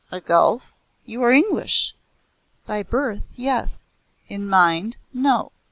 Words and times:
"A 0.11 0.19
gulf? 0.19 0.73
You 1.05 1.21
are 1.21 1.31
English." 1.31 1.93
"By 2.65 2.81
birth, 2.81 3.21
yes. 3.35 3.91
In 4.29 4.49
mind, 4.49 4.97
no. 5.13 5.51